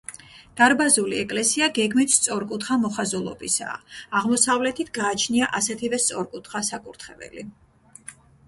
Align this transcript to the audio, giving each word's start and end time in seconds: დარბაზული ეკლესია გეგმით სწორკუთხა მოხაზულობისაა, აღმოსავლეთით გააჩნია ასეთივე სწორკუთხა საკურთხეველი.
დარბაზული 0.59 1.19
ეკლესია 1.23 1.67
გეგმით 1.75 2.13
სწორკუთხა 2.15 2.77
მოხაზულობისაა, 2.85 3.77
აღმოსავლეთით 4.21 4.91
გააჩნია 4.99 5.51
ასეთივე 5.61 6.01
სწორკუთხა 6.07 6.67
საკურთხეველი. 6.73 7.49